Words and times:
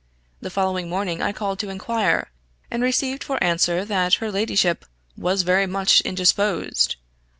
The 0.39 0.49
following 0.49 0.89
morning 0.89 1.21
I 1.21 1.31
called 1.31 1.59
to 1.59 1.69
inquire, 1.69 2.31
and 2.71 2.81
received 2.81 3.23
for 3.23 3.37
answer 3.43 3.85
that 3.85 4.15
"her 4.15 4.31
ladyship 4.31 4.83
was 5.15 5.43
very 5.43 5.67
much 5.67 6.01
indisposed." 6.01 6.95